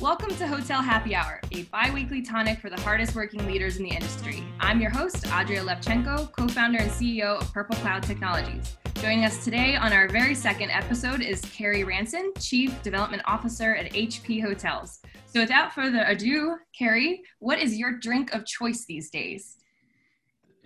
[0.00, 3.82] Welcome to Hotel Happy Hour, a bi weekly tonic for the hardest working leaders in
[3.82, 4.44] the industry.
[4.60, 8.76] I'm your host, Adria Levchenko, co founder and CEO of Purple Cloud Technologies.
[8.94, 13.92] Joining us today on our very second episode is Carrie Ranson, Chief Development Officer at
[13.92, 15.00] HP Hotels.
[15.26, 19.56] So, without further ado, Carrie, what is your drink of choice these days?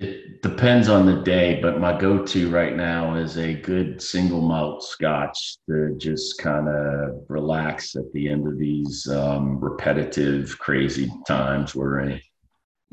[0.03, 4.41] It depends on the day, but my go to right now is a good single
[4.41, 11.08] malt scotch to just kind of relax at the end of these um, repetitive, crazy
[11.29, 12.21] times we're in.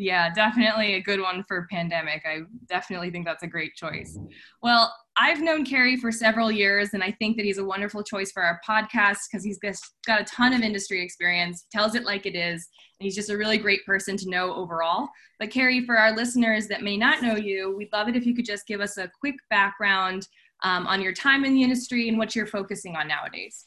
[0.02, 2.24] Yeah, definitely a good one for pandemic.
[2.26, 4.18] I definitely think that's a great choice.
[4.64, 8.32] Well, I've known Carrie for several years, and I think that he's a wonderful choice
[8.32, 12.34] for our podcast because he's got a ton of industry experience, tells it like it
[12.34, 15.10] is, and he's just a really great person to know overall.
[15.38, 18.34] But, Carrie, for our listeners that may not know you, we'd love it if you
[18.34, 20.30] could just give us a quick background
[20.64, 23.66] um, on your time in the industry and what you're focusing on nowadays.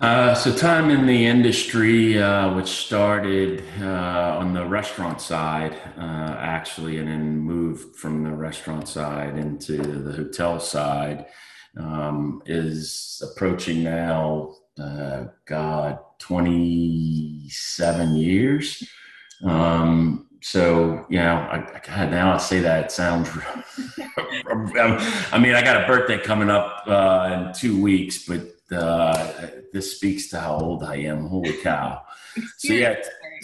[0.00, 6.36] Uh, so time in the industry, uh, which started uh, on the restaurant side, uh,
[6.38, 11.26] actually, and then moved from the restaurant side into the hotel side,
[11.76, 18.88] um, is approaching now, uh, God, 27 years.
[19.44, 23.28] Um, so you know, I, God, now I say that it sounds.
[23.98, 29.96] I mean, I got a birthday coming up uh, in two weeks, but uh, this
[29.96, 31.26] speaks to how old I am.
[31.26, 32.02] Holy cow!
[32.58, 32.96] So yeah,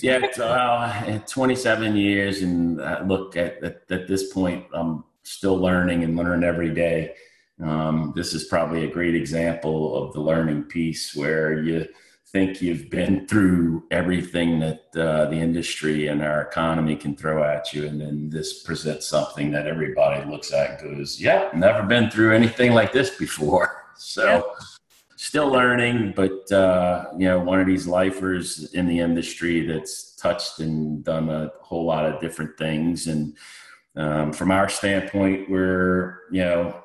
[0.03, 6.05] yeah, uh, 27 years, and uh, look at, at, at this point, I'm still learning
[6.05, 7.15] and learning every day.
[7.63, 11.87] Um, this is probably a great example of the learning piece where you
[12.27, 17.73] think you've been through everything that uh, the industry and our economy can throw at
[17.73, 22.11] you, and then this presents something that everybody looks at and goes, "Yeah, never been
[22.11, 24.57] through anything like this before." So.
[25.35, 30.61] Still learning, but uh, you know, one of these lifers in the industry that's touched
[30.61, 33.09] and done a whole lot of different things.
[33.09, 33.37] And
[33.97, 36.81] um, from our standpoint, we're you know,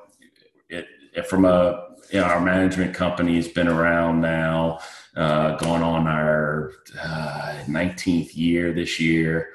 [0.68, 4.80] it, it, from a you know, our management company has been around now,
[5.14, 9.50] uh, going on our uh, 19th year this year,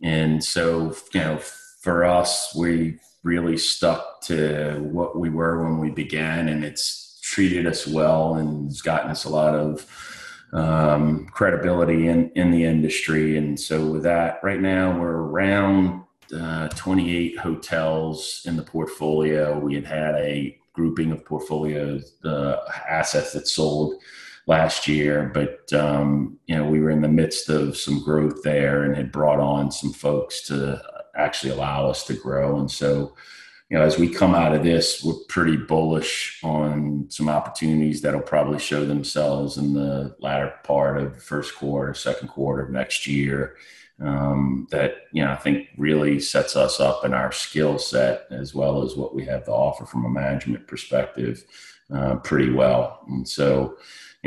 [0.00, 1.36] and so you know,
[1.82, 7.66] for us, we really stuck to what we were when we began, and it's treated
[7.66, 9.86] us well and has gotten us a lot of
[10.54, 13.36] um, credibility in, in the industry.
[13.36, 19.58] And so with that, right now we're around uh, 28 hotels in the portfolio.
[19.58, 24.00] We had had a grouping of portfolios, the assets that sold
[24.46, 28.84] last year, but um, you know we were in the midst of some growth there
[28.84, 30.82] and had brought on some folks to
[31.14, 32.58] actually allow us to grow.
[32.58, 33.14] And so
[33.70, 38.20] you know, as we come out of this, we're pretty bullish on some opportunities that'll
[38.20, 43.06] probably show themselves in the latter part of the first quarter, second quarter of next
[43.06, 43.56] year.
[44.00, 48.54] Um, that you know, I think really sets us up in our skill set as
[48.54, 51.44] well as what we have to offer from a management perspective
[51.92, 53.00] uh, pretty well.
[53.08, 53.76] And so,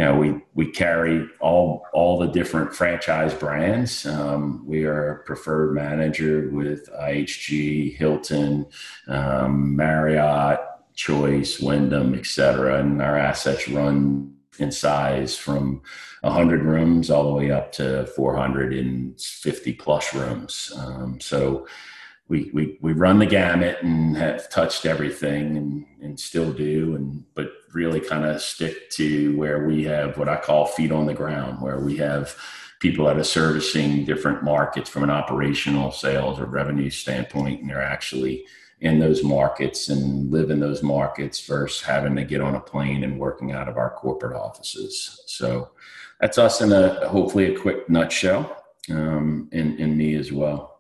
[0.02, 4.04] you know, we we carry all all the different franchise brands.
[4.04, 8.66] Um, we are a preferred manager with IHG, Hilton,
[9.08, 10.60] um, Marriott,
[10.96, 15.84] Choice, Wyndham, et cetera, and our assets run in size from
[16.22, 20.74] 100 rooms all the way up to 450 plus rooms.
[20.78, 21.68] Um, so
[22.32, 27.26] we, we, we run the gamut and have touched everything and, and still do and
[27.36, 31.14] but really kind of stick to where we have what I call feet on the
[31.14, 32.34] ground where we have
[32.80, 37.84] people that are servicing different markets from an operational sales or revenue standpoint and they're
[37.84, 38.46] actually
[38.80, 43.04] in those markets and live in those markets versus having to get on a plane
[43.04, 45.22] and working out of our corporate offices.
[45.26, 45.72] So
[46.22, 50.80] that's us in a hopefully a quick nutshell um, and, and me as well.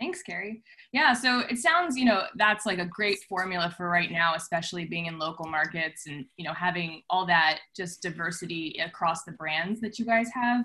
[0.00, 0.62] Thanks Carrie
[0.92, 4.86] yeah, so it sounds, you know, that's like a great formula for right now, especially
[4.86, 9.82] being in local markets and, you know, having all that just diversity across the brands
[9.82, 10.64] that you guys have.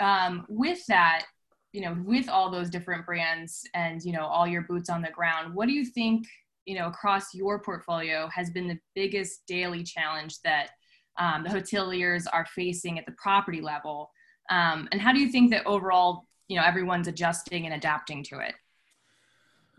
[0.00, 1.24] Um, with that,
[1.72, 5.10] you know, with all those different brands and, you know, all your boots on the
[5.10, 6.24] ground, what do you think,
[6.64, 10.70] you know, across your portfolio has been the biggest daily challenge that
[11.18, 14.12] um, the hoteliers are facing at the property level?
[14.50, 18.38] Um, and how do you think that overall, you know, everyone's adjusting and adapting to
[18.38, 18.54] it?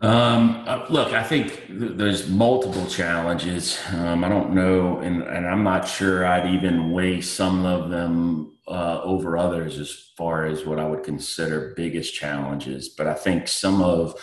[0.02, 3.78] Um, uh, look, I think th- there's multiple challenges.
[3.94, 8.58] Um, I don't know, and, and I'm not sure I'd even weigh some of them
[8.68, 12.88] uh, over others as far as what I would consider biggest challenges.
[12.88, 14.16] But I think some of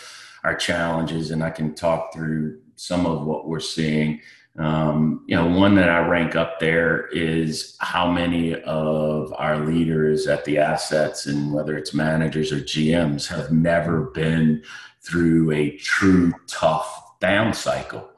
[0.44, 4.20] our challenges, and I can talk through some of what we're seeing.
[4.58, 10.26] Um, you know, one that I rank up there is how many of our leaders
[10.26, 14.62] at the assets and whether it's managers or GMs have never been
[15.02, 18.08] through a true tough down cycle.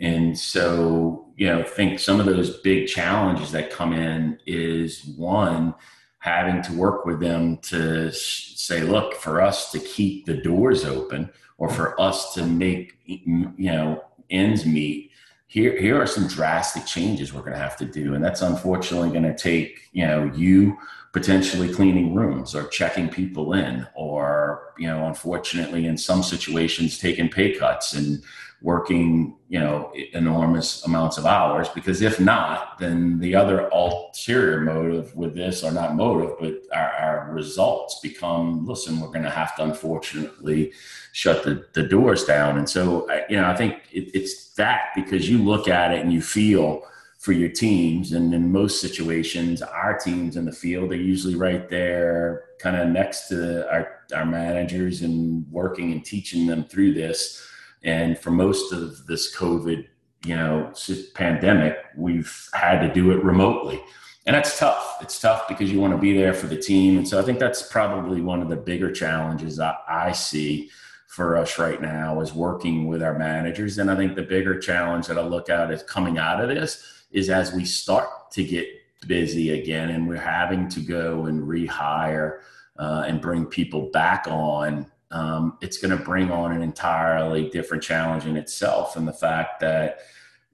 [0.00, 5.74] And so, you know, think some of those big challenges that come in is one,
[6.18, 11.30] having to work with them to say, look, for us to keep the doors open
[11.58, 15.11] or for us to make, you know, ends meet,
[15.52, 19.10] here here are some drastic changes we're going to have to do and that's unfortunately
[19.10, 20.78] going to take you know you
[21.12, 27.28] potentially cleaning rooms or checking people in or you know unfortunately in some situations taking
[27.28, 28.22] pay cuts and
[28.62, 35.14] working you know enormous amounts of hours because if not then the other ulterior motive
[35.16, 39.54] with this or not motive but our, our results become listen we're going to have
[39.56, 40.72] to unfortunately
[41.12, 42.56] shut the, the doors down.
[42.56, 46.12] And so you know i think it, it's that because you look at it and
[46.12, 46.82] you feel
[47.18, 51.68] for your teams and in most situations our teams in the field are usually right
[51.68, 57.46] there kind of next to our, our managers and working and teaching them through this
[57.84, 59.86] and for most of this COVID,
[60.24, 60.72] you know,
[61.14, 63.82] pandemic, we've had to do it remotely.
[64.24, 64.98] And that's tough.
[65.00, 66.96] It's tough because you want to be there for the team.
[66.96, 70.70] And so I think that's probably one of the bigger challenges I, I see
[71.08, 73.78] for us right now is working with our managers.
[73.78, 77.04] And I think the bigger challenge that I look at is coming out of this
[77.10, 78.66] is as we start to get
[79.06, 82.38] busy again and we're having to go and rehire
[82.78, 87.82] uh, and bring people back on um, it's going to bring on an entirely different
[87.82, 88.96] challenge in itself.
[88.96, 89.98] And the fact that,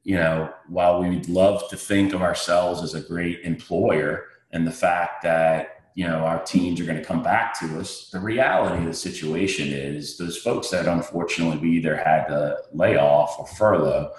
[0.02, 4.72] you know, while we'd love to think of ourselves as a great employer, and the
[4.72, 8.78] fact that, you know, our teams are going to come back to us, the reality
[8.78, 13.46] of the situation is those folks that unfortunately we either had to lay off or
[13.46, 14.10] furlough,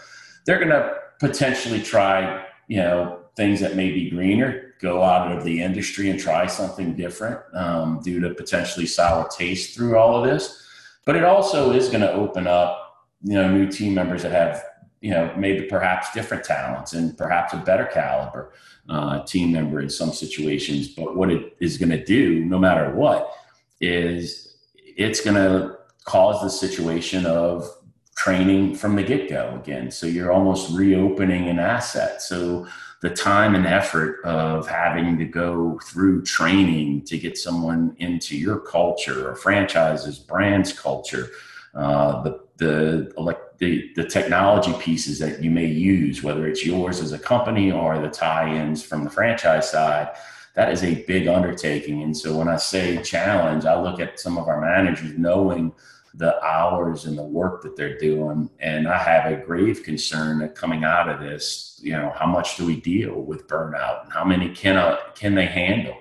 [0.46, 5.44] they're going to potentially try, you know, things that may be greener go out of
[5.44, 10.30] the industry and try something different um, due to potentially sour taste through all of
[10.30, 10.66] this.
[11.06, 14.64] But it also is going to open up, you know, new team members that have,
[15.02, 18.54] you know, maybe perhaps different talents and perhaps a better caliber
[18.88, 20.90] uh, team member in some situations.
[20.90, 23.34] But what it is going to do, no matter what,
[23.82, 27.70] is it's going to cause the situation of
[28.16, 29.92] training from the get go again.
[29.92, 32.22] So you're almost reopening an asset.
[32.22, 32.68] So
[33.02, 38.60] the time and effort of having to go through training to get someone into your
[38.60, 41.30] culture or franchises, brands culture,
[41.76, 47.02] uh, the the elect the, the technology pieces that you may use, whether it's yours
[47.02, 50.10] as a company or the tie-ins from the franchise side,
[50.56, 52.04] that is a big undertaking.
[52.04, 55.74] And so when I say challenge, I look at some of our managers knowing
[56.16, 58.50] the hours and the work that they're doing.
[58.60, 62.58] And I have a grave concern that coming out of this, you know, how much
[62.58, 65.98] do we deal with burnout and how many can, uh, can they handle?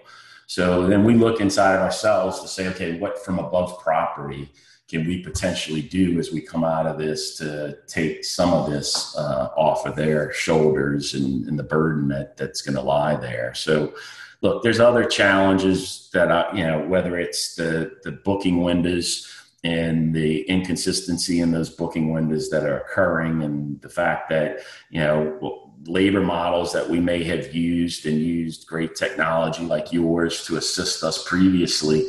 [0.47, 4.51] So then we look inside of ourselves to say, okay, what from above property
[4.89, 9.15] can we potentially do as we come out of this to take some of this
[9.17, 13.53] uh, off of their shoulders and, and the burden that that's going to lie there.
[13.55, 13.93] So
[14.41, 19.31] look, there's other challenges that I, you know, whether it's the the booking windows
[19.65, 24.61] and the inconsistency in those booking windows that are occurring and the fact that
[24.91, 30.45] you know labor models that we may have used and used great technology like yours
[30.45, 32.09] to assist us previously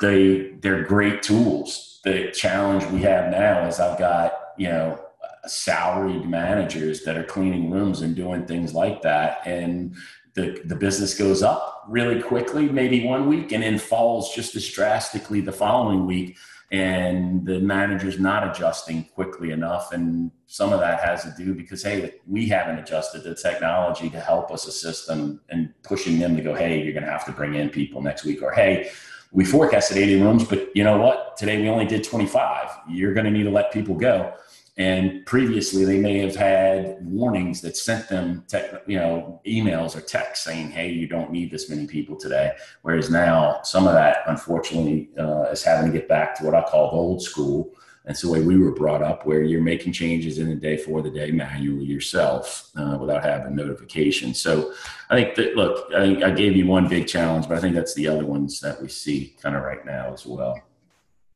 [0.00, 2.00] they they're great tools.
[2.04, 5.00] The challenge we have now is i've got you know
[5.46, 9.94] salaried managers that are cleaning rooms and doing things like that and
[10.34, 14.68] the, the business goes up really quickly maybe one week and then falls just as
[14.68, 16.36] drastically the following week
[16.70, 19.92] and the manager's not adjusting quickly enough.
[19.92, 24.20] And some of that has to do because, hey, we haven't adjusted the technology to
[24.20, 27.32] help us assist them and pushing them to go, hey, you're going to have to
[27.32, 28.90] bring in people next week, or hey,
[29.32, 31.36] we forecasted 80 rooms, but you know what?
[31.36, 32.68] Today we only did 25.
[32.88, 34.32] You're going to need to let people go.
[34.76, 38.44] And previously, they may have had warnings that sent them,
[38.88, 42.52] you know, emails or texts saying, "Hey, you don't need this many people today."
[42.82, 46.62] Whereas now, some of that, unfortunately, uh, is having to get back to what I
[46.62, 47.72] call the old school.
[48.04, 51.00] That's the way we were brought up, where you're making changes in the day for
[51.00, 54.34] the day manually yourself uh, without having notification.
[54.34, 54.74] So
[55.08, 57.94] I think that, look, I, I gave you one big challenge, but I think that's
[57.94, 60.60] the other ones that we see kind of right now as well.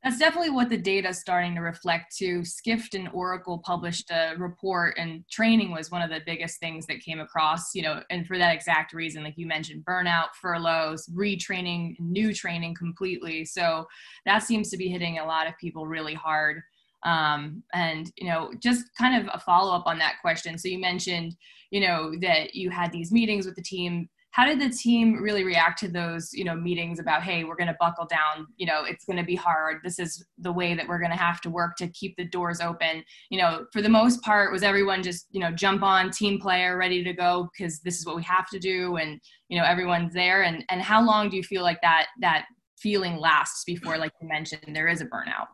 [0.04, 2.44] That's definitely what the data is starting to reflect too.
[2.44, 7.00] Skift and Oracle published a report, and training was one of the biggest things that
[7.00, 11.96] came across, you know, and for that exact reason, like you mentioned, burnout, furloughs, retraining,
[11.98, 13.44] new training completely.
[13.44, 13.86] So
[14.24, 16.62] that seems to be hitting a lot of people really hard.
[17.04, 20.58] Um, and you know, just kind of a follow up on that question.
[20.58, 21.34] So you mentioned,
[21.70, 24.08] you know, that you had these meetings with the team
[24.38, 27.66] how did the team really react to those you know meetings about hey we're going
[27.66, 30.87] to buckle down you know it's going to be hard this is the way that
[30.87, 33.02] we're going to have to work to keep the doors open.
[33.30, 36.76] You know for the most part was everyone just you know jump on team player
[36.76, 40.14] ready to go because this is what we have to do and you know everyone's
[40.14, 40.45] there?
[40.45, 42.45] And and how long do you feel like that that
[42.78, 45.49] feeling lasts before like you mentioned there is a burnout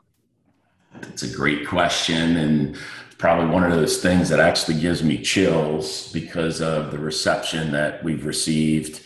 [1.02, 2.76] it's a great question and
[3.18, 8.02] probably one of those things that actually gives me chills because of the reception that
[8.04, 9.00] we've received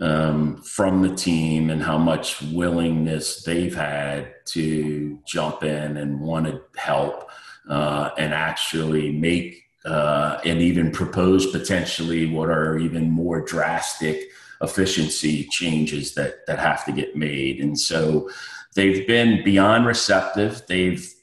[0.00, 6.46] um, from the team and how much willingness they've had to jump in and want
[6.46, 7.30] to help
[7.68, 14.22] uh, and actually make uh, and even propose potentially what are even more drastic
[14.62, 17.60] efficiency changes that that have to get made.
[17.60, 18.30] And so
[18.74, 20.62] they've been beyond receptive.
[20.66, 21.13] They've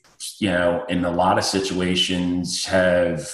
[0.41, 3.29] you know, in a lot of situations have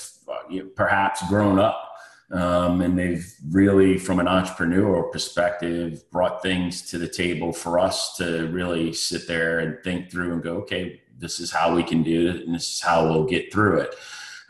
[0.76, 1.94] perhaps grown up
[2.32, 8.18] um, and they've really, from an entrepreneurial perspective, brought things to the table for us
[8.18, 12.04] to really sit there and think through and go, okay, this is how we can
[12.04, 13.96] do it, and this is how we'll get through it.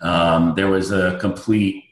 [0.01, 1.83] Um, there was a complete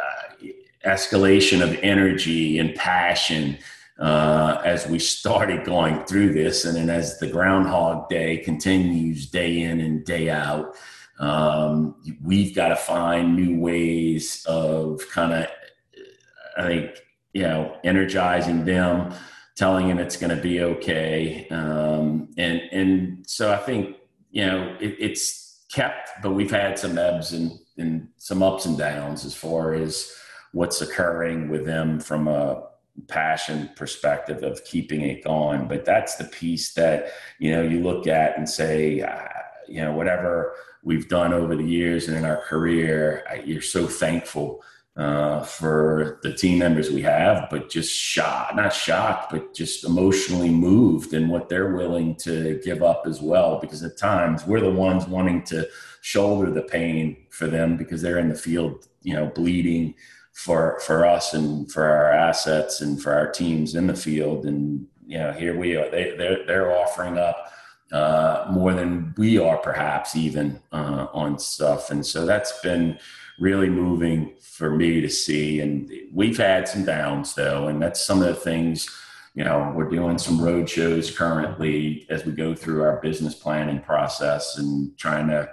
[0.00, 0.46] uh,
[0.86, 3.58] escalation of energy and passion
[4.00, 6.64] uh, as we started going through this.
[6.64, 10.74] And then as the Groundhog Day continues day in and day out,
[11.18, 15.46] um, we've got to find new ways of kind of,
[16.56, 16.90] I think,
[17.34, 19.12] you know, energizing them,
[19.54, 21.46] telling them it's going to be okay.
[21.50, 23.96] Um, and, and so I think,
[24.30, 28.78] you know, it, it's kept, but we've had some ebbs and, and some ups and
[28.78, 30.10] downs as far as
[30.52, 32.69] what's occurring with them from a
[33.08, 35.68] passion perspective of keeping it going.
[35.68, 39.28] But that's the piece that, you know, you look at and say, uh,
[39.68, 44.62] you know, whatever we've done over the years and in our career, you're so thankful
[44.96, 50.50] uh, for the team members we have, but just shocked, not shocked, but just emotionally
[50.50, 53.58] moved in what they're willing to give up as well.
[53.60, 55.68] Because at times we're the ones wanting to
[56.00, 59.94] shoulder the pain for them because they're in the field, you know, bleeding
[60.44, 64.46] for for us and for our assets and for our teams in the field.
[64.46, 65.90] And you know, here we are.
[65.90, 67.52] They they're they're offering up
[67.92, 71.90] uh, more than we are, perhaps even uh, on stuff.
[71.90, 72.98] And so that's been
[73.38, 75.60] really moving for me to see.
[75.60, 78.88] And we've had some downs though, and that's some of the things.
[79.34, 83.80] You know, we're doing some road shows currently as we go through our business planning
[83.80, 85.50] process and trying to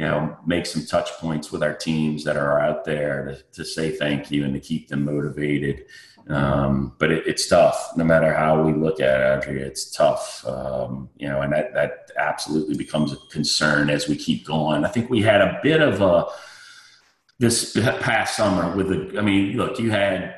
[0.00, 3.64] you know, make some touch points with our teams that are out there to, to
[3.66, 5.84] say thank you and to keep them motivated.
[6.26, 10.42] Um, but it, it's tough, no matter how we look at it, Andrea, it's tough.
[10.46, 14.86] Um, you know, and that, that absolutely becomes a concern as we keep going.
[14.86, 16.28] I think we had a bit of a,
[17.38, 20.34] this past summer with the, I mean, look, you had,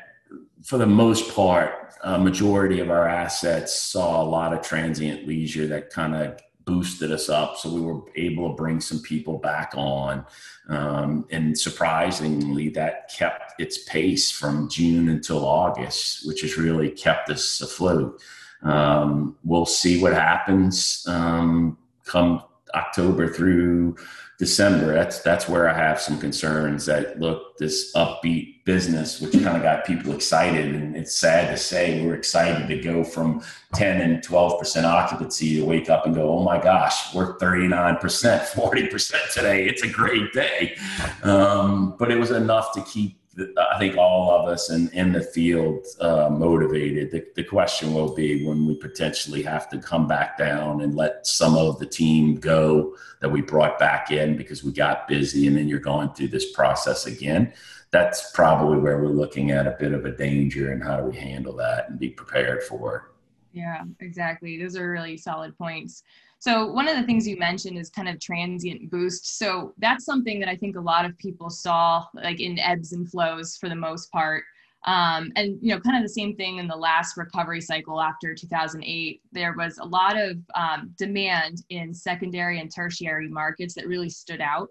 [0.65, 5.69] for the most part, a majority of our assets saw a lot of transient leisure
[5.69, 7.57] that kind of boosted us up.
[7.57, 10.25] So we were able to bring some people back on.
[10.69, 17.31] Um, and surprisingly, that kept its pace from June until August, which has really kept
[17.31, 18.21] us afloat.
[18.63, 22.43] Um, we'll see what happens um, come
[22.75, 23.97] October through
[24.43, 29.57] December, that's that's where I have some concerns that look this upbeat business, which kind
[29.57, 33.41] of got people excited, and it's sad to say we're excited to go from
[33.77, 37.99] 10 and 12 percent occupancy to wake up and go, oh my gosh, we're 39
[37.99, 39.65] percent, 40 percent today.
[39.65, 40.77] It's a great day,
[41.23, 45.23] um, but it was enough to keep I think all of us in, in the
[45.23, 47.11] field uh, motivated.
[47.11, 51.27] The, the, question will be when we potentially have to come back down and let
[51.27, 55.57] some of the team go that we brought back in because we got busy, and
[55.57, 57.55] then you're going through this process again.
[57.91, 61.17] That's probably where we're looking at a bit of a danger and how do we
[61.17, 63.12] handle that and be prepared for it.
[63.53, 64.61] Yeah, exactly.
[64.61, 66.03] Those are really solid points.
[66.39, 69.39] So one of the things you mentioned is kind of transient boost.
[69.39, 73.09] So that's something that I think a lot of people saw like in ebbs and
[73.09, 74.43] flows for the most part.
[74.85, 78.35] Um, and you know, kind of the same thing in the last recovery cycle after
[78.35, 79.21] 2008.
[79.31, 84.41] There was a lot of um, demand in secondary and tertiary markets that really stood
[84.41, 84.69] out.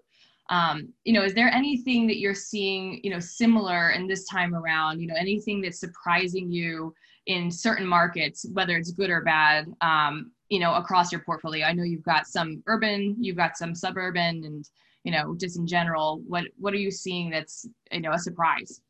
[0.50, 4.54] Um, you know, is there anything that you're seeing, you know, similar in this time
[4.54, 5.00] around?
[5.00, 6.92] You know, anything that's surprising you
[7.26, 9.66] in certain markets, whether it's good or bad?
[9.80, 13.74] Um, you know across your portfolio i know you've got some urban you've got some
[13.74, 14.68] suburban and
[15.02, 18.82] you know just in general what what are you seeing that's you know a surprise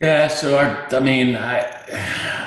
[0.00, 1.60] yeah so i, I mean i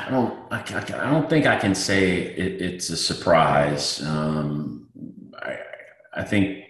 [0.06, 4.90] i don't I, I don't think i can say it, it's a surprise um,
[5.42, 5.60] I,
[6.16, 6.66] I think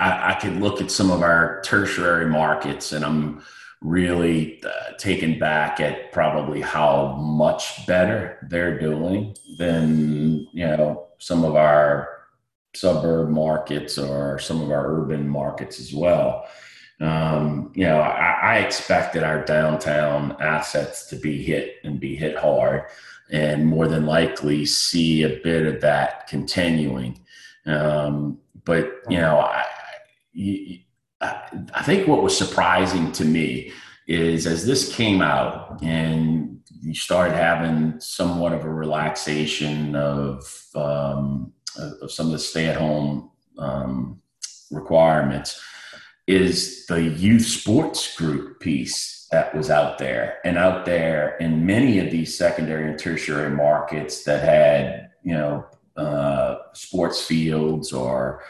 [0.00, 3.42] I, I could look at some of our tertiary markets and I'm
[3.80, 11.44] really uh, taken back at probably how much better they're doing than you know some
[11.44, 12.08] of our
[12.74, 16.46] suburb markets or some of our urban markets as well.
[17.00, 22.36] Um, you know, I, I, expected our downtown assets to be hit and be hit
[22.36, 22.86] hard,
[23.30, 27.20] and more than likely see a bit of that continuing.
[27.66, 29.64] Um, but you know, I,
[31.20, 33.72] I think what was surprising to me
[34.06, 40.42] is as this came out and you started having somewhat of a relaxation of
[40.74, 44.20] um, of some of the stay-at-home um,
[44.70, 45.60] requirements
[46.26, 50.38] is the youth sports group piece that was out there.
[50.44, 55.66] And out there in many of these secondary and tertiary markets that had you know
[55.96, 58.42] uh, sports fields or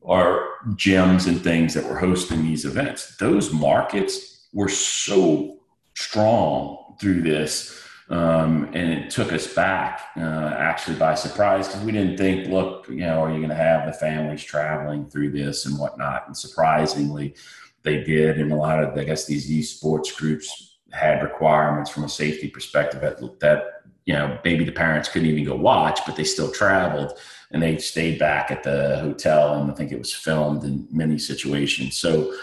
[0.00, 5.58] or gyms and things that were hosting these events those markets were so
[5.94, 11.90] strong through this um, and it took us back uh, actually by surprise because we
[11.90, 15.66] didn't think, look, you know, are you going to have the families traveling through this
[15.66, 16.24] and whatnot?
[16.26, 17.34] And surprisingly,
[17.82, 18.38] they did.
[18.38, 22.48] And a lot of, I guess, these youth sports groups had requirements from a safety
[22.48, 26.52] perspective that, that you know, maybe the parents couldn't even go watch, but they still
[26.52, 27.18] traveled
[27.52, 29.54] and they stayed back at the hotel.
[29.54, 31.96] And I think it was filmed in many situations.
[31.96, 32.34] So,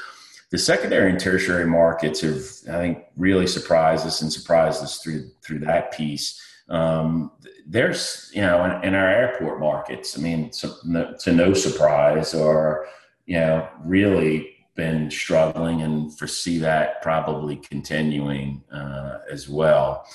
[0.51, 5.31] the secondary and tertiary markets have, I think, really surprised us and surprised us through
[5.41, 6.39] through that piece.
[6.69, 7.31] Um,
[7.65, 12.35] there's, you know, in, in, our airport markets, I mean, so, no, to no surprise,
[12.35, 12.85] or
[13.25, 20.05] you know, really been struggling and foresee that probably continuing uh, as well.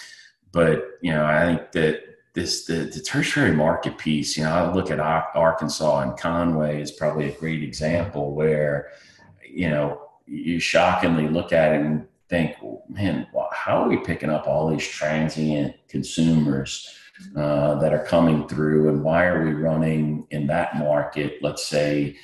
[0.52, 2.07] But you know, I think that
[2.38, 4.36] this the, the tertiary market piece.
[4.36, 8.88] You know, I look at Arkansas and Conway is probably a great example where
[9.44, 12.56] you know you shockingly look at it and think,
[12.88, 16.94] man, how are we picking up all these transient consumers
[17.36, 21.38] uh, that are coming through, and why are we running in that market?
[21.42, 22.16] Let's say,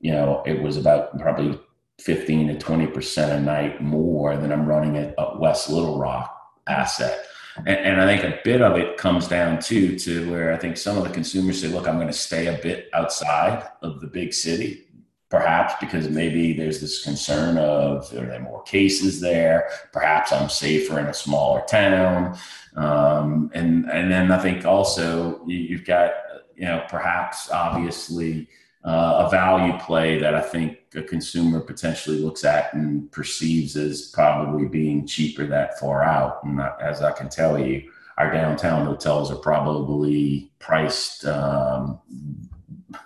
[0.00, 1.60] you know, it was about probably
[2.00, 7.26] 15 to 20 percent a night more than I'm running at West Little Rock asset.
[7.58, 10.76] And, and, I think a bit of it comes down too to where I think
[10.76, 14.06] some of the consumers say, "Look, I'm going to stay a bit outside of the
[14.06, 14.86] big city
[15.32, 19.70] perhaps because maybe there's this concern of are there more cases there?
[19.90, 22.38] Perhaps i'm safer in a smaller town.
[22.76, 26.12] Um, and and then i think also you've got
[26.54, 28.48] you know perhaps obviously
[28.84, 34.10] uh, a value play that i think a consumer potentially looks at and perceives as
[34.12, 37.82] probably being cheaper that far out and as i can tell you
[38.18, 41.98] our downtown hotels are probably priced um,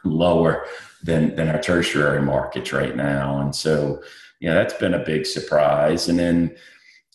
[0.04, 0.66] lower
[1.02, 3.40] than than our tertiary markets right now.
[3.40, 4.02] And so,
[4.40, 6.08] you know, that's been a big surprise.
[6.08, 6.56] And then,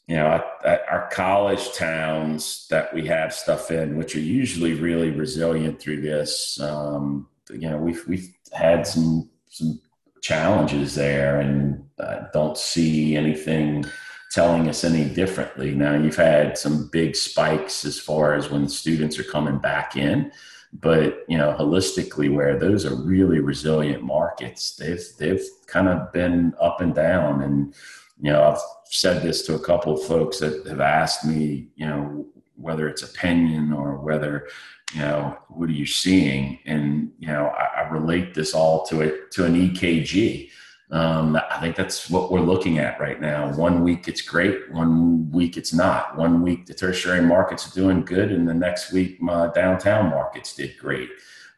[0.07, 5.79] you know, our college towns that we have stuff in, which are usually really resilient
[5.79, 9.79] through this, um, you know, we've we've had some some
[10.21, 13.85] challenges there, and I don't see anything
[14.31, 15.73] telling us any differently.
[15.73, 20.31] Now, you've had some big spikes as far as when students are coming back in
[20.73, 26.53] but you know holistically where those are really resilient markets they've they've kind of been
[26.61, 27.73] up and down and
[28.21, 31.85] you know i've said this to a couple of folks that have asked me you
[31.85, 32.25] know
[32.61, 34.47] whether it's opinion or whether
[34.93, 39.01] you know what are you seeing and you know i, I relate this all to
[39.01, 40.49] it to an ekg
[40.91, 43.53] um, I think that's what we're looking at right now.
[43.55, 46.17] One week it's great, one week it's not.
[46.17, 50.53] One week the tertiary markets are doing good, and the next week my downtown markets
[50.53, 51.09] did great.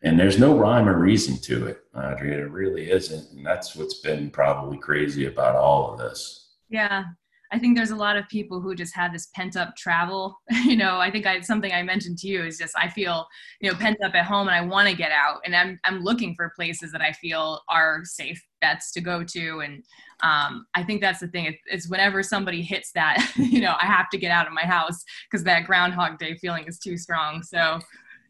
[0.03, 2.45] And there's no rhyme or reason to it, Adria.
[2.45, 3.31] It really isn't.
[3.31, 6.51] And that's what's been probably crazy about all of this.
[6.69, 7.05] Yeah,
[7.53, 10.39] I think there's a lot of people who just have this pent up travel.
[10.65, 13.27] you know, I think I something I mentioned to you is just I feel
[13.61, 16.03] you know pent up at home and I want to get out and I'm I'm
[16.03, 19.83] looking for places that I feel are safe bets to go to and
[20.23, 21.45] um, I think that's the thing.
[21.45, 24.61] It's, it's whenever somebody hits that, you know, I have to get out of my
[24.61, 27.43] house because that Groundhog Day feeling is too strong.
[27.43, 27.79] So,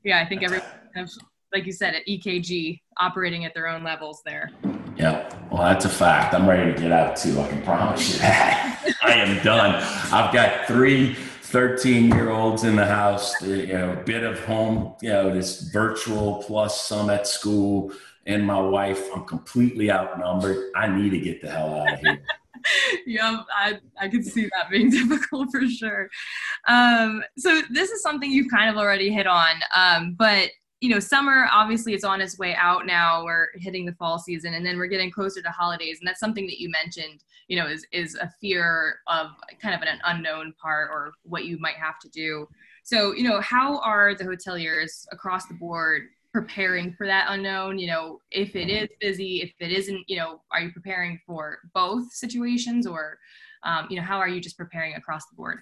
[0.04, 0.66] yeah, I think everyone,
[1.54, 4.50] like you said, at EKG operating at their own levels there.
[4.98, 6.34] Yeah, well, that's a fact.
[6.34, 7.40] I'm ready to get out too.
[7.40, 8.72] I can promise you that.
[9.04, 9.76] I am done.
[10.14, 11.16] I've got three
[11.54, 15.62] 13 year olds in the house, you know, a bit of home, you know, this
[15.72, 17.92] virtual plus some at school,
[18.26, 19.08] and my wife.
[19.14, 20.72] I'm completely outnumbered.
[20.76, 22.24] I need to get the hell out of here.
[23.06, 26.10] yeah, I, I can see that being difficult for sure.
[26.68, 30.50] Um, so, this is something you've kind of already hit on, um, but
[30.84, 33.24] you know, summer obviously it's on its way out now.
[33.24, 36.46] We're hitting the fall season, and then we're getting closer to holidays, and that's something
[36.48, 37.24] that you mentioned.
[37.48, 39.28] You know, is is a fear of
[39.62, 42.50] kind of an unknown part or what you might have to do.
[42.84, 46.02] So, you know, how are the hoteliers across the board
[46.34, 47.80] preparing for that unknown?
[47.80, 51.60] You know, if it is busy, if it isn't, you know, are you preparing for
[51.74, 53.20] both situations, or
[53.64, 55.60] um, you know, how are you just preparing across the board?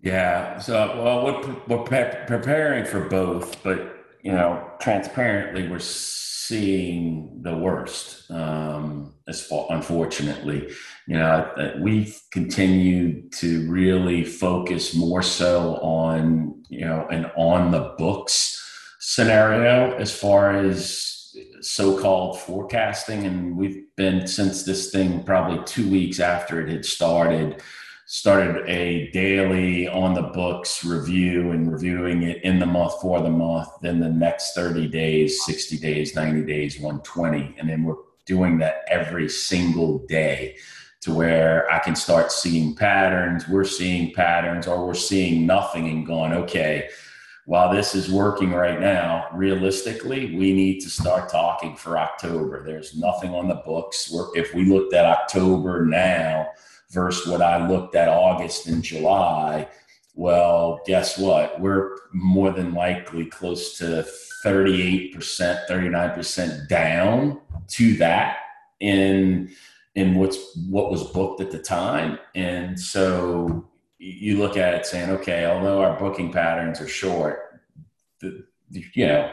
[0.00, 0.58] Yeah.
[0.60, 3.95] So, well, we're, we're pre- preparing for both, but,
[4.26, 10.68] you know, transparently, we're seeing the worst, um, as far, unfortunately.
[11.06, 17.94] You know, we've continued to really focus more so on, you know, an on the
[17.98, 18.60] books
[18.98, 26.18] scenario as far as so-called forecasting and we've been since this thing probably two weeks
[26.18, 27.62] after it had started
[28.08, 33.30] started a daily on the books review and reviewing it in the month for the
[33.30, 37.56] month, then the next 30 days, 60 days, 90 days, 120.
[37.58, 40.56] And then we're doing that every single day
[41.00, 43.48] to where I can start seeing patterns.
[43.48, 46.88] We're seeing patterns or we're seeing nothing and going, okay,
[47.46, 52.64] while this is working right now, realistically, we need to start talking for October.
[52.64, 54.10] There's nothing on the books.
[54.12, 56.48] We're, if we looked at October now,
[56.90, 59.68] versus what I looked at August and July,
[60.14, 61.60] well, guess what?
[61.60, 64.06] We're more than likely close to
[64.44, 65.14] 38%,
[65.68, 68.38] 39% down to that
[68.80, 69.50] in
[69.94, 72.18] in what's what was booked at the time.
[72.34, 73.66] And so
[73.98, 77.60] you look at it saying, okay, although our booking patterns are short,
[78.20, 79.32] the, you know,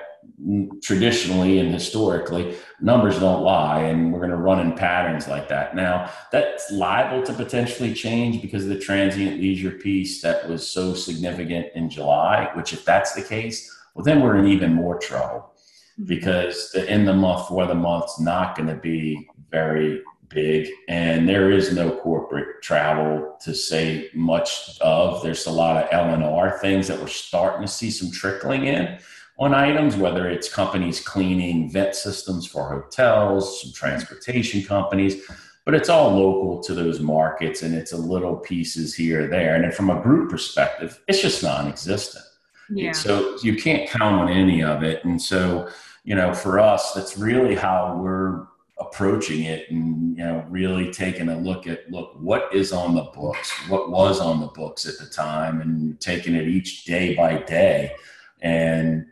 [0.82, 5.76] traditionally and historically, numbers don't lie, and we're going to run in patterns like that.
[5.76, 10.94] Now, that's liable to potentially change because of the transient leisure piece that was so
[10.94, 15.54] significant in July, which, if that's the case, well, then we're in even more trouble
[16.00, 16.06] mm-hmm.
[16.06, 21.30] because the in the month for the month's not going to be very big and
[21.30, 26.88] there is no corporate travel to say much of there's a lot of LNR things
[26.88, 28.98] that we're starting to see some trickling in
[29.40, 35.24] on items, whether it's companies cleaning vent systems for hotels, some transportation companies,
[35.66, 39.56] but it's all local to those markets and it's a little pieces here or there.
[39.56, 42.26] And from a group perspective, it's just non existent.
[42.70, 42.92] Yeah.
[42.92, 45.04] So you can't count on any of it.
[45.04, 45.70] And so,
[46.04, 48.48] you know, for us, that's really how we're
[48.80, 53.04] approaching it and you know really taking a look at look what is on the
[53.04, 57.38] books what was on the books at the time and taking it each day by
[57.44, 57.94] day
[58.42, 59.06] and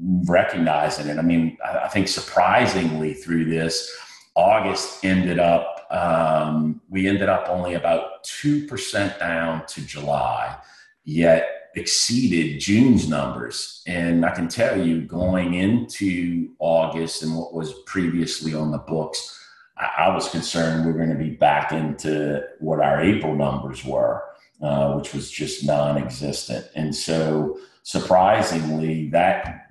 [0.00, 1.18] recognizing it.
[1.18, 3.90] I mean, I think surprisingly through this,
[4.34, 10.56] August ended up, um, we ended up only about 2% down to July,
[11.04, 13.82] yet exceeded June's numbers.
[13.86, 19.38] And I can tell you, going into August and what was previously on the books,
[19.76, 23.84] I, I was concerned we are going to be back into what our April numbers
[23.84, 24.22] were,
[24.60, 26.66] uh, which was just non existent.
[26.74, 29.65] And so, surprisingly, that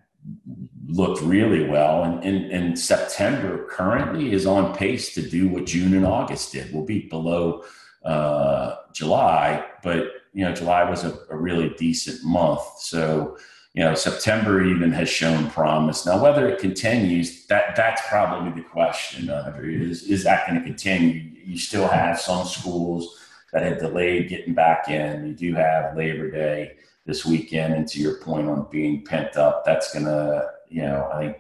[0.88, 2.03] looked really well.
[2.03, 6.73] And in September currently is on pace to do what June and August did.
[6.73, 7.63] We'll be below
[8.03, 12.61] uh, July, but you know, July was a, a, really decent month.
[12.79, 13.38] So,
[13.73, 16.05] you know, September even has shown promise.
[16.05, 19.29] Now, whether it continues, that that's probably the question.
[19.29, 21.31] Is is that going to continue?
[21.43, 23.17] You still have some schools
[23.53, 25.25] that have delayed getting back in.
[25.25, 26.75] You do have Labor Day
[27.06, 27.74] this weekend.
[27.74, 31.38] And to your point on being pent up, that's going to, you know, I think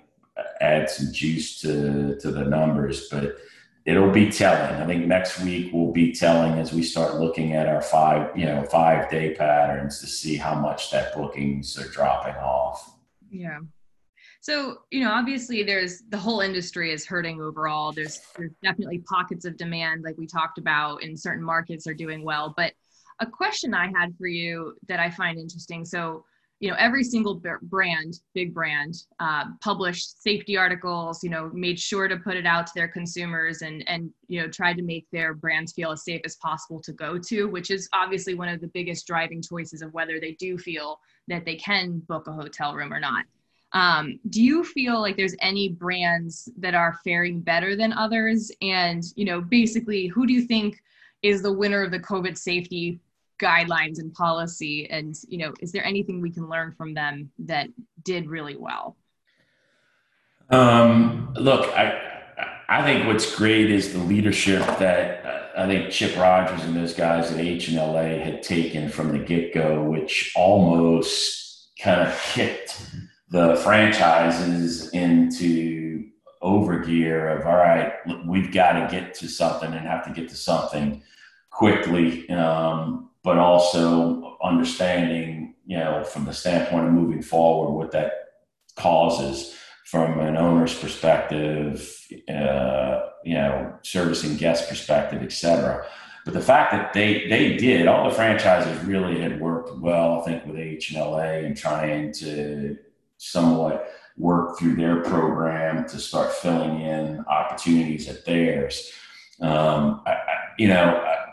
[0.61, 3.37] add some juice to, to the numbers, but
[3.85, 4.81] it'll be telling.
[4.81, 8.45] I think next week will be telling as we start looking at our five, you
[8.45, 12.97] know, five day patterns to see how much that bookings are dropping off.
[13.29, 13.59] Yeah.
[14.41, 17.91] So, you know, obviously there's the whole industry is hurting overall.
[17.91, 22.23] There's there's definitely pockets of demand like we talked about in certain markets are doing
[22.23, 22.73] well, but
[23.19, 25.85] a question I had for you that I find interesting.
[25.85, 26.25] So,
[26.59, 31.23] you know, every single brand, big brand, uh, published safety articles.
[31.23, 34.47] You know, made sure to put it out to their consumers and and you know
[34.47, 37.89] tried to make their brands feel as safe as possible to go to, which is
[37.93, 41.99] obviously one of the biggest driving choices of whether they do feel that they can
[42.07, 43.25] book a hotel room or not.
[43.73, 48.49] Um, do you feel like there's any brands that are faring better than others?
[48.61, 50.81] And you know, basically, who do you think
[51.21, 52.99] is the winner of the COVID safety
[53.41, 57.67] guidelines and policy and you know is there anything we can learn from them that
[58.03, 58.95] did really well?
[60.49, 62.01] Um, look i
[62.69, 66.93] i think what's great is the leadership that uh, i think chip rogers and those
[66.93, 72.89] guys at AHLA had taken from the get-go which almost kind of kicked
[73.29, 76.05] the franchises into
[76.45, 77.93] overgear of all right,
[78.25, 81.01] we've got to get to something and have to get to something
[81.49, 88.11] quickly, um, but also understanding, you know, from the standpoint of moving forward, what that
[88.77, 91.91] causes from an owner's perspective,
[92.29, 95.85] uh, you know, servicing guest perspective, et cetera.
[96.23, 100.25] But the fact that they they did all the franchises really had worked well, I
[100.25, 102.77] think, with AHLA and trying to
[103.17, 108.91] somewhat work through their program to start filling in opportunities at theirs.
[109.41, 111.24] Um, I, I, you know, I,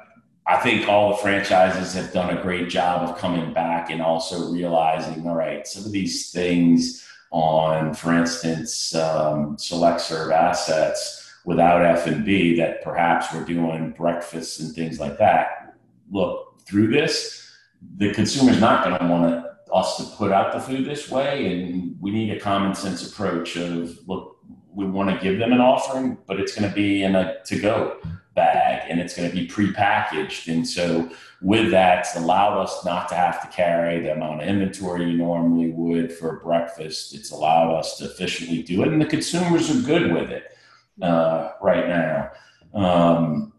[0.46, 4.50] I think all the franchises have done a great job of coming back and also
[4.50, 11.84] realizing, all right, some of these things on, for instance, um, select serve assets without
[11.84, 15.76] F&B that perhaps we're doing breakfasts and things like that.
[16.10, 17.50] Look, through this,
[17.96, 21.96] the consumer's not going to want us to put out the food this way, and
[22.00, 24.38] we need a common sense approach of look,
[24.74, 27.98] we want to give them an offering, but it's going to be in a to-go
[28.34, 30.48] bag and it's going to be pre-packaged.
[30.48, 31.10] And so
[31.42, 35.18] with that, it's allowed us not to have to carry the amount of inventory you
[35.18, 37.14] normally would for breakfast.
[37.14, 40.56] It's allowed us to efficiently do it, and the consumers are good with it
[41.02, 42.30] uh, right now.
[42.74, 43.52] Um,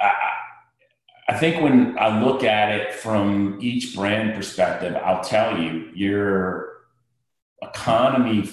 [0.00, 0.12] I,
[1.28, 6.80] I think when I look at it from each brand perspective, I'll tell you, your
[7.62, 8.50] economy,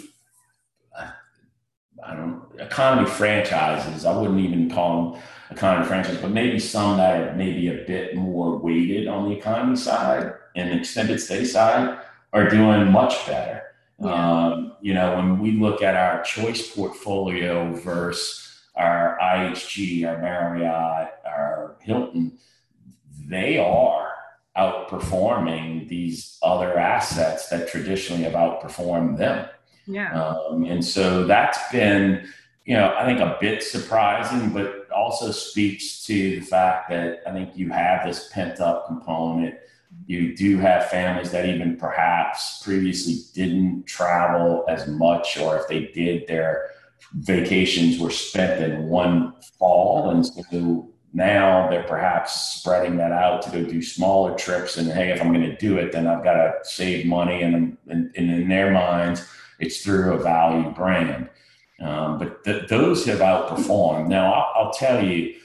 [2.08, 4.06] I don't economy franchises.
[4.06, 8.16] I wouldn't even call them economy franchises, but maybe some that are maybe a bit
[8.16, 12.00] more weighted on the economy side and extended stay side
[12.34, 13.62] are doing much better.
[14.00, 14.46] Yeah.
[14.48, 18.44] Um, you know, when we look at our choice portfolio versus
[18.76, 22.38] our IHG, our Marriott, our Hilton,
[23.26, 24.14] they are
[24.58, 29.48] outperforming these other assets that traditionally have outperformed them.
[29.88, 30.14] Yeah.
[30.14, 32.28] Um, and so that's been,
[32.66, 37.32] you know, I think a bit surprising, but also speaks to the fact that I
[37.32, 39.56] think you have this pent up component
[40.08, 45.88] you do have families that even perhaps previously didn't travel as much, or if they
[45.88, 46.72] did, their
[47.14, 50.10] vacations were spent in one fall.
[50.10, 54.78] And so now they're perhaps spreading that out to go do smaller trips.
[54.78, 57.42] And hey, if I'm going to do it, then I've got to save money.
[57.42, 59.28] And, and, and in their minds,
[59.60, 61.30] it's through a value brand.
[61.80, 64.08] Um, but th- those have outperformed.
[64.08, 65.36] Now, I'll, I'll, tell you,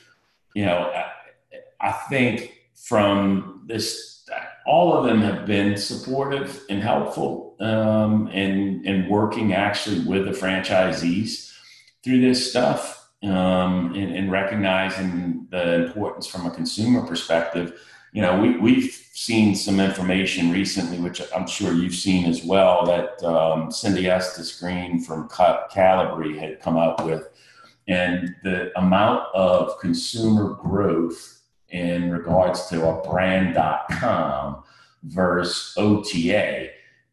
[0.54, 4.12] you know, I, I think from this
[4.64, 10.30] all of them have been supportive and helpful um, and, and working actually with the
[10.30, 11.52] franchisees
[12.04, 17.80] through this stuff um, and, and, recognizing the importance from a consumer perspective.
[18.12, 22.84] You know, we, we've seen some information recently, which I'm sure you've seen as well,
[22.86, 27.28] that um, Cindy Estis Green from Kalibri had come up with.
[27.88, 34.62] And the amount of consumer growth in regards to a brand.com
[35.04, 36.68] versus OTA.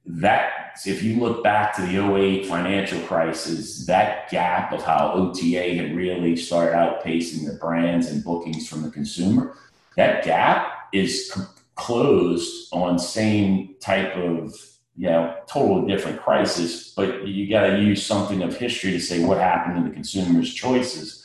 [0.06, 5.76] That, if you look back to the 08 financial crisis, that gap of how OTA
[5.76, 9.56] had really started outpacing the brands and bookings from the consumer,
[9.96, 11.32] that gap is
[11.76, 14.54] closed on same type of
[14.96, 19.24] you know, totally different crisis, but you got to use something of history to say
[19.24, 21.20] what happened to the consumer's choices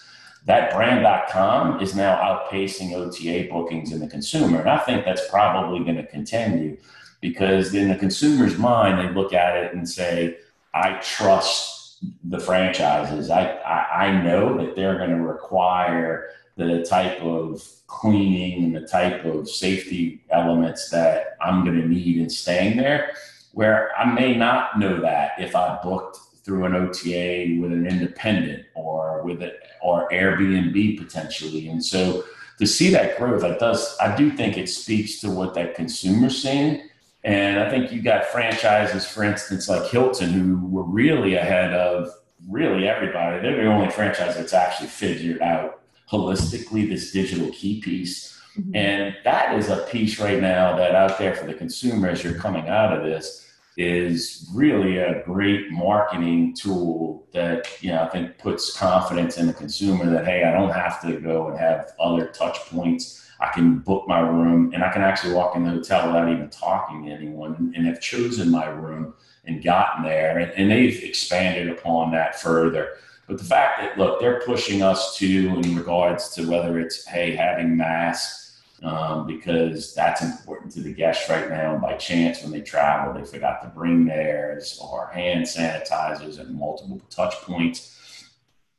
[0.44, 4.60] that brand.com is now outpacing OTA bookings in the consumer.
[4.60, 6.76] And I think that's probably going to continue
[7.20, 10.36] because in the consumer's mind, they look at it and say,
[10.74, 13.30] I trust the franchises.
[13.30, 18.86] I, I, I know that they're going to require the type of cleaning and the
[18.86, 23.12] type of safety elements that I'm going to need in staying there,
[23.52, 28.66] where I may not know that if I booked through an OTA with an independent
[28.74, 31.68] or with it or Airbnb potentially.
[31.68, 32.24] And so
[32.58, 36.40] to see that growth, I does I do think it speaks to what that consumer's
[36.42, 36.88] seeing.
[37.24, 42.10] And I think you got franchises, for instance, like Hilton, who were really ahead of
[42.48, 43.40] really everybody.
[43.40, 48.38] They're the only franchise that's actually figured out holistically this digital key piece.
[48.58, 48.76] Mm-hmm.
[48.76, 52.38] And that is a piece right now that out there for the consumer as you're
[52.38, 53.44] coming out of this
[53.76, 59.52] is really a great marketing tool that you know I think puts confidence in the
[59.52, 63.28] consumer that hey, I don't have to go and have other touch points.
[63.40, 66.50] I can book my room and I can actually walk in the hotel without even
[66.50, 69.14] talking to anyone and have chosen my room
[69.44, 70.38] and gotten there.
[70.38, 72.90] And, and they've expanded upon that further.
[73.26, 77.34] But the fact that look, they're pushing us to in regards to whether it's hey
[77.34, 78.44] having masks
[78.82, 81.72] um, because that's important to the guests right now.
[81.72, 86.50] And by chance, when they travel, they forgot to bring theirs or hand sanitizers at
[86.50, 87.90] multiple touch points.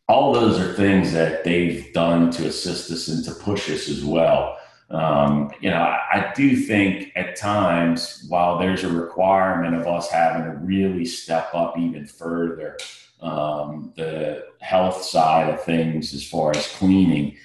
[0.07, 4.05] All those are things that they've done to assist us and to push us as
[4.05, 4.59] well.
[4.91, 10.11] Um, you know, I, I, do think at times, while there's a requirement of us
[10.11, 12.77] having to really step up even further,
[13.21, 17.37] um, the health side of things as far as cleaning,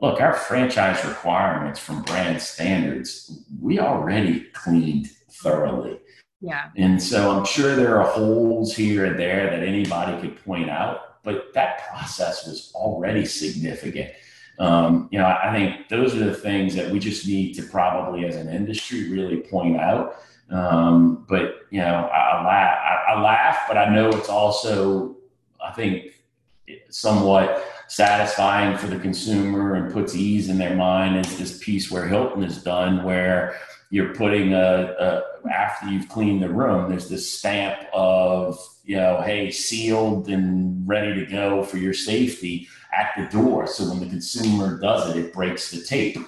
[0.00, 5.98] look, our franchise requirements from brand standards, we already cleaned thoroughly.
[6.40, 6.70] Yeah.
[6.76, 11.22] And so I'm sure there are holes here and there that anybody could point out,
[11.22, 14.10] but that process was already significant.
[14.58, 18.26] Um, you know, I think those are the things that we just need to probably,
[18.26, 20.16] as an industry, really point out.
[20.52, 25.16] Um, but you know, I, laugh, I, I laugh, but I know it's also,
[25.64, 26.12] I think,
[26.90, 32.06] somewhat satisfying for the consumer and puts ease in their mind is this piece where
[32.06, 33.58] Hilton has done where
[33.90, 39.20] you're putting a, a, after you've cleaned the room there's this stamp of you know
[39.20, 43.66] hey sealed and ready to go for your safety at the door.
[43.66, 46.18] So when the consumer does it it breaks the tape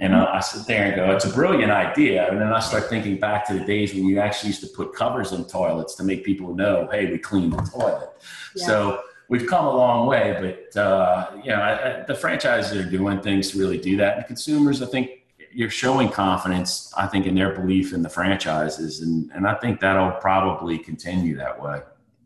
[0.00, 2.88] and I, I sit there and go it's a brilliant idea and then i start
[2.88, 6.04] thinking back to the days when you actually used to put covers in toilets to
[6.04, 8.10] make people know hey we cleaned the toilet
[8.56, 8.66] yeah.
[8.66, 9.02] so
[9.32, 13.18] we've come a long way, but uh, you know, I, I, the franchises are doing
[13.20, 14.18] things to really do that.
[14.18, 15.10] And consumers, I think,
[15.54, 16.92] you're showing confidence.
[16.96, 21.36] I think in their belief in the franchises, and and I think that'll probably continue
[21.36, 21.80] that way.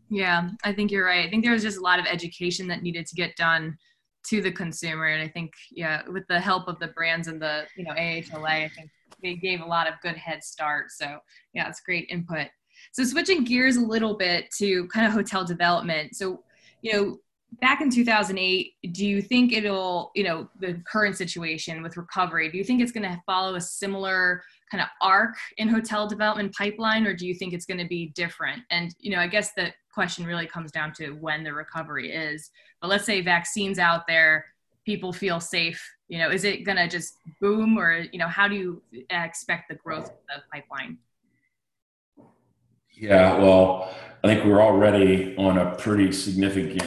[0.09, 1.25] Yeah, I think you're right.
[1.25, 3.77] I think there was just a lot of education that needed to get done
[4.29, 7.65] to the consumer, and I think yeah, with the help of the brands and the
[7.75, 8.89] you know AHLA, I think
[9.21, 10.91] they gave a lot of good head start.
[10.91, 11.19] So
[11.53, 12.47] yeah, it's great input.
[12.91, 16.15] So switching gears a little bit to kind of hotel development.
[16.15, 16.43] So
[16.81, 17.17] you know,
[17.61, 22.57] back in 2008, do you think it'll, you know, the current situation with recovery, do
[22.57, 27.07] you think it's going to follow a similar kind of arc in hotel development pipeline,
[27.07, 28.61] or do you think it's going to be different?
[28.69, 32.51] And, you know, I guess the question really comes down to when the recovery is.
[32.79, 34.45] But let's say vaccines out there,
[34.85, 35.83] people feel safe.
[36.07, 39.69] You know, is it going to just boom, or you know, how do you expect
[39.69, 40.99] the growth of the pipeline?
[42.93, 43.91] Yeah, well,
[44.23, 46.83] I think we're already on a pretty significant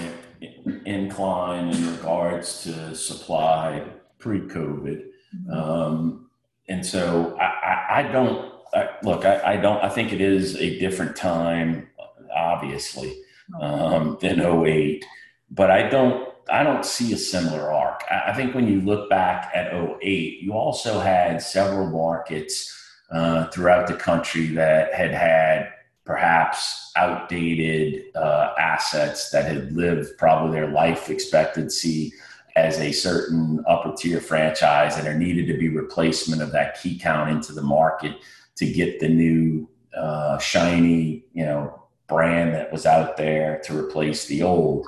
[0.87, 3.85] incline in regards to supply
[4.21, 5.53] pre-COVID, mm-hmm.
[5.53, 6.31] um,
[6.69, 9.25] and so I, I, I don't I, look.
[9.25, 9.83] I, I, don't.
[9.83, 11.89] I think it is a different time,
[12.35, 13.21] obviously,
[13.61, 15.05] um, than 08,
[15.51, 16.29] but I don't.
[16.51, 18.03] I don't see a similar arc.
[18.11, 22.77] I, think when you look back at 08, you also had several markets
[23.13, 25.73] uh, throughout the country that had had
[26.05, 32.13] perhaps outdated uh, assets that had lived probably their life expectancy
[32.57, 36.99] as a certain upper tier franchise and there needed to be replacement of that key
[36.99, 38.17] count into the market
[38.57, 44.27] to get the new uh, shiny you know brand that was out there to replace
[44.27, 44.87] the old.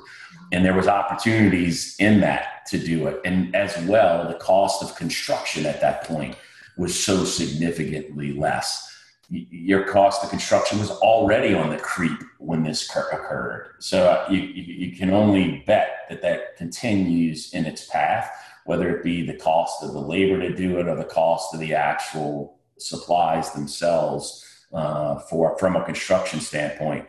[0.51, 3.19] And there was opportunities in that to do it.
[3.25, 6.35] And as well the cost of construction at that point
[6.77, 8.89] was so significantly less.
[9.29, 13.69] Your cost of construction was already on the creep when this occurred.
[13.79, 18.29] So uh, you, you, can only bet that that continues in its path,
[18.65, 21.61] whether it be the cost of the labor to do it or the cost of
[21.61, 27.05] the actual supplies themselves uh, for from a construction standpoint.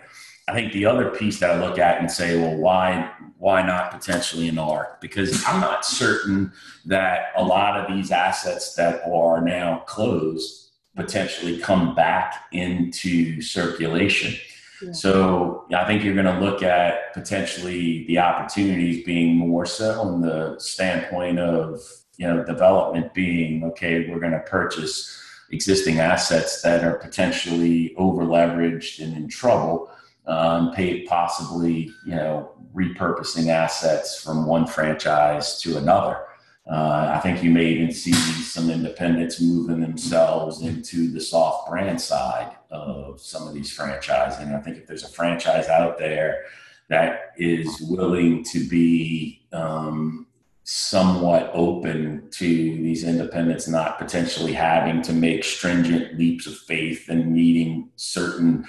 [0.46, 3.90] I think the other piece that I look at and say, well, why why not
[3.90, 5.00] potentially an ARC?
[5.00, 6.52] Because I'm not certain
[6.86, 14.34] that a lot of these assets that are now closed potentially come back into circulation.
[14.82, 14.92] Yeah.
[14.92, 20.20] So I think you're going to look at potentially the opportunities being more so on
[20.20, 21.80] the standpoint of
[22.16, 24.08] you know development being okay.
[24.08, 29.90] We're going to purchase existing assets that are potentially over leveraged and in trouble.
[30.26, 36.24] Um, pay possibly you know repurposing assets from one franchise to another.
[36.66, 42.00] Uh, I think you may even see some independents moving themselves into the soft brand
[42.00, 44.54] side of some of these franchising.
[44.54, 46.44] I think if there's a franchise out there
[46.88, 50.23] that is willing to be um,
[50.64, 57.32] somewhat open to these independents not potentially having to make stringent leaps of faith and
[57.32, 58.64] meeting certain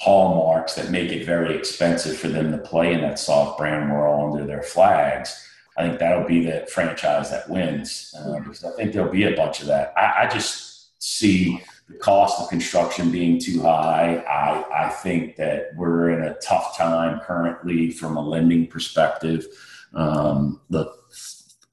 [0.00, 4.32] hallmarks that make it very expensive for them to play in that soft brand world
[4.32, 5.44] under their flags
[5.76, 9.36] I think that'll be the franchise that wins uh, because I think there'll be a
[9.36, 9.92] bunch of that.
[9.96, 14.18] I, I, just see the cost of construction being too high.
[14.18, 19.46] I, I think that we're in a tough time currently from a lending perspective.
[19.94, 20.92] Um, the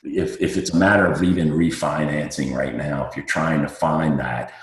[0.04, 4.20] if, if it's a matter of even refinancing right now, if you're trying to find
[4.20, 4.54] that,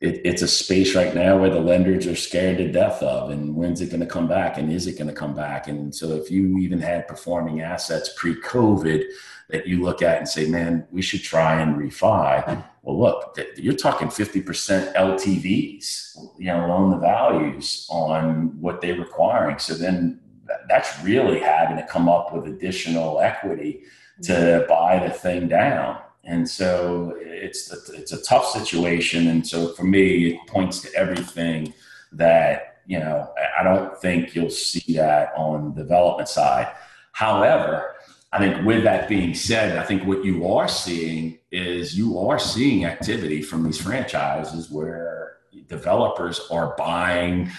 [0.00, 3.54] it, it's a space right now where the lenders are scared to death of and
[3.54, 5.68] when's it going to come back and is it going to come back?
[5.68, 9.04] And so if you even had performing assets pre-covid
[9.48, 13.74] that you look at and say man we should try and refi well look you're
[13.74, 19.58] talking 50% ltvs you know loan the values on what they're requiring.
[19.58, 20.20] So then
[20.68, 23.82] that's really having to come up with additional equity
[24.22, 29.28] to buy the thing down and so it's it's a tough situation.
[29.28, 31.72] And so for me, it points to everything
[32.12, 33.32] that you know.
[33.58, 36.70] I don't think you'll see that on the development side.
[37.12, 37.94] However,
[38.32, 42.38] I think with that being said, I think what you are seeing is you are
[42.38, 45.36] seeing activity from these franchises where
[45.68, 47.50] developers are buying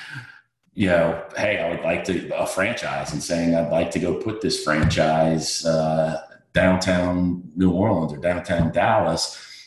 [0.73, 4.21] you know, hey, I would like to a franchise and saying I'd like to go
[4.21, 6.21] put this franchise uh,
[6.57, 9.23] downtown New Orleans or downtown Dallas,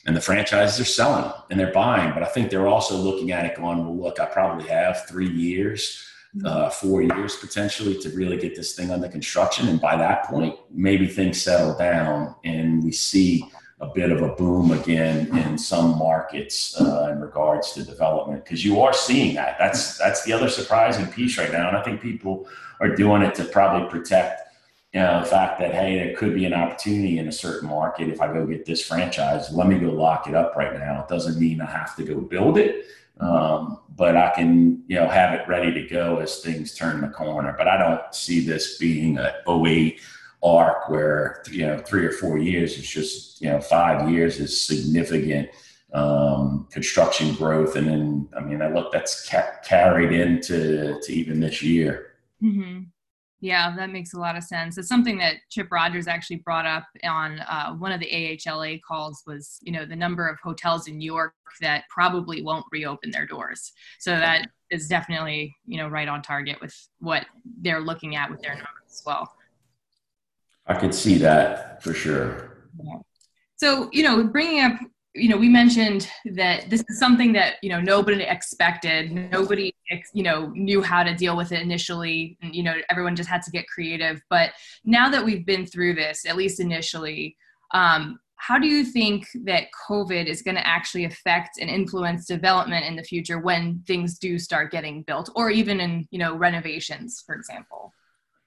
[0.06, 2.12] and the franchises are selling and they're buying.
[2.12, 5.30] But I think they're also looking at it going, well, look, I probably have three
[5.30, 6.46] years, mm-hmm.
[6.46, 9.68] uh, four years potentially to really get this thing under construction.
[9.68, 13.44] And by that point, maybe things settle down and we see
[13.78, 18.64] a bit of a boom again in some markets uh, in regards to development because
[18.64, 19.56] you are seeing that.
[19.58, 22.46] That's that's the other surprising piece right now, and I think people
[22.80, 24.49] are doing it to probably protect
[24.92, 28.08] you know, the fact that hey, there could be an opportunity in a certain market
[28.08, 29.52] if I go get this franchise.
[29.52, 31.02] Let me go lock it up right now.
[31.02, 32.86] It doesn't mean I have to go build it,
[33.20, 37.08] um, but I can you know have it ready to go as things turn the
[37.08, 37.54] corner.
[37.56, 40.00] But I don't see this being a 08
[40.42, 44.66] arc where you know three or four years is just you know five years is
[44.66, 45.50] significant
[45.92, 51.38] um, construction growth, and then I mean I look that's ca- carried into to even
[51.38, 52.14] this year.
[52.42, 52.89] Mm-hmm.
[53.42, 54.76] Yeah, that makes a lot of sense.
[54.76, 59.22] It's something that Chip Rogers actually brought up on uh, one of the AHLA calls
[59.26, 61.32] was, you know, the number of hotels in New York
[61.62, 63.72] that probably won't reopen their doors.
[63.98, 67.24] So that is definitely, you know, right on target with what
[67.62, 69.32] they're looking at with their numbers as well.
[70.66, 72.68] I could see that for sure.
[72.84, 72.98] Yeah.
[73.56, 74.72] So, you know, bringing up
[75.14, 79.12] you know we mentioned that this is something that you know nobody expected.
[79.12, 79.74] Nobody
[80.12, 82.38] you know knew how to deal with it initially.
[82.42, 84.22] And you know everyone just had to get creative.
[84.30, 84.52] But
[84.84, 87.36] now that we've been through this at least initially
[87.72, 92.86] um, how do you think that covid is going to actually affect and influence development
[92.86, 97.22] in the future when things do start getting built or even in you know renovations
[97.24, 97.92] for example?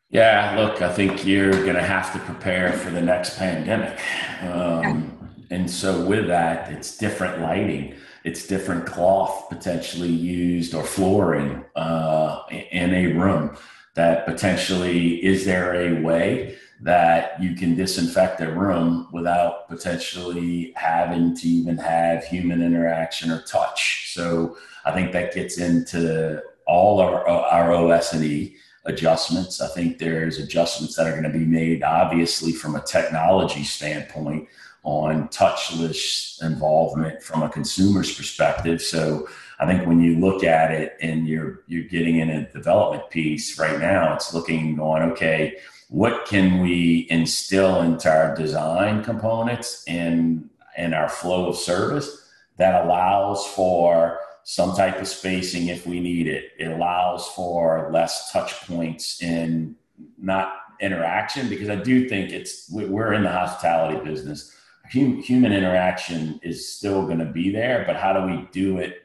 [0.09, 3.99] Yeah look i think you're going to have to prepare for the next pandemic.
[4.41, 5.12] Um,
[5.53, 7.93] and so with that, it's different lighting,
[8.23, 13.55] it's different cloth potentially used or flooring uh, in a room.
[13.93, 21.35] That potentially is there a way that you can disinfect a room without potentially having
[21.37, 24.11] to even have human interaction or touch.
[24.15, 29.61] So I think that gets into all our our OS and E adjustments.
[29.61, 34.49] I think there's adjustments that are going to be made, obviously, from a technology standpoint
[34.83, 38.81] on touchless involvement from a consumer's perspective.
[38.81, 39.27] So
[39.59, 43.57] I think when you look at it and you're you're getting in a development piece
[43.57, 45.57] right now, it's looking on okay,
[45.89, 52.83] what can we instill into our design components and and our flow of service that
[52.85, 56.51] allows for some type of spacing if we need it.
[56.59, 59.75] It allows for less touch points in
[60.17, 64.53] not interaction because I do think it's we're in the hospitality business
[64.93, 69.03] hum, human interaction is still going to be there, but how do we do it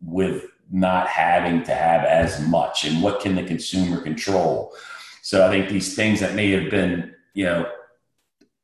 [0.00, 2.84] with not having to have as much?
[2.84, 4.74] And what can the consumer control?
[5.22, 7.70] So I think these things that may have been, you know,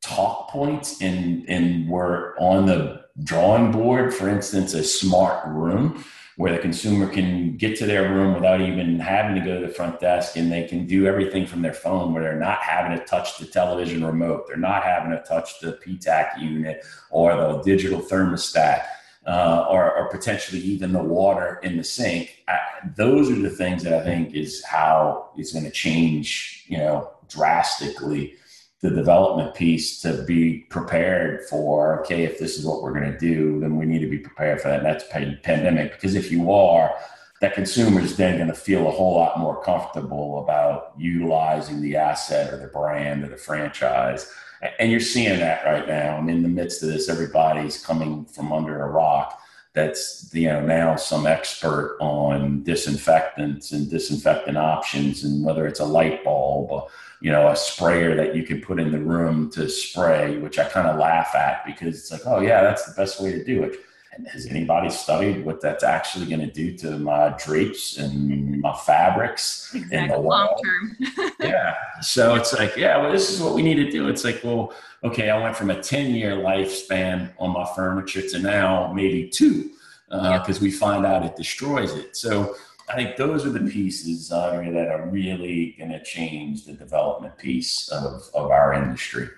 [0.01, 6.03] talk points and and were on the drawing board, for instance, a smart room
[6.39, 9.73] where the consumer can get to their room without even having to go to the
[9.73, 13.03] front desk and they can do everything from their phone where they're not having to
[13.03, 14.47] touch the television remote.
[14.47, 18.85] They're not having to touch the ptac unit or the digital thermostat
[19.27, 22.41] uh, or, or, potentially even the water in the sink.
[22.47, 22.57] I,
[22.95, 27.11] those are the things that i think is how it's going to change you know
[27.27, 28.35] drastically
[28.81, 33.19] the development piece to be prepared for okay if this is what we're going to
[33.19, 35.93] do then we need to be prepared for that next pandemic.
[35.93, 36.93] Because if you are
[37.41, 41.95] that consumer is then going to feel a whole lot more comfortable about utilizing the
[41.95, 44.29] asset or the brand or the franchise.
[44.77, 46.17] And you're seeing that right now.
[46.17, 47.07] I'm in the midst of this.
[47.07, 49.41] Everybody's coming from under a rock
[49.73, 55.85] that's you know now some expert on disinfectants and disinfectant options and whether it's a
[55.85, 56.89] light bulb
[57.21, 60.67] you know, a sprayer that you can put in the room to spray, which I
[60.69, 63.63] kind of laugh at because it's like, oh yeah, that's the best way to do
[63.63, 63.79] it.
[64.13, 68.73] And has anybody studied what that's actually going to do to my drapes and my
[68.73, 69.97] fabrics exactly.
[69.97, 71.31] in the long term?
[71.39, 71.75] yeah.
[72.01, 74.07] So it's like, yeah, well, this is what we need to do.
[74.07, 78.39] It's like, well, okay, I went from a 10 year lifespan on my furniture to
[78.39, 79.71] now maybe two
[80.09, 82.15] because uh, we find out it destroys it.
[82.15, 82.55] So
[82.89, 87.37] I think those are the pieces uh, that are really going to change the development
[87.37, 89.29] piece of, of our industry.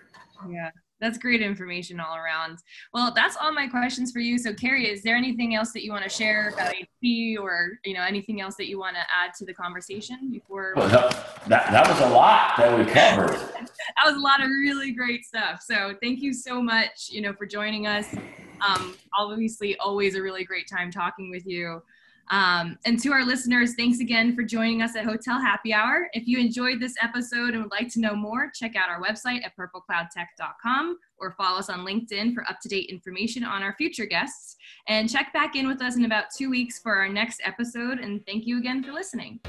[0.49, 0.71] Yeah,
[1.01, 2.59] that's great information all around.
[2.93, 4.37] Well, that's all my questions for you.
[4.37, 7.93] So, Carrie, is there anything else that you want to share about HP or you
[7.93, 10.73] know anything else that you want to add to the conversation before?
[10.77, 13.31] Well, that, that was a lot that we covered.
[13.59, 15.61] that was a lot of really great stuff.
[15.61, 18.15] So, thank you so much, you know, for joining us.
[18.61, 21.81] Um, obviously, always a really great time talking with you.
[22.29, 26.09] Um, and to our listeners, thanks again for joining us at Hotel Happy Hour.
[26.13, 29.43] If you enjoyed this episode and would like to know more, check out our website
[29.45, 34.05] at purplecloudtech.com or follow us on LinkedIn for up to date information on our future
[34.05, 34.55] guests.
[34.87, 37.99] And check back in with us in about two weeks for our next episode.
[37.99, 39.39] And thank you again for listening.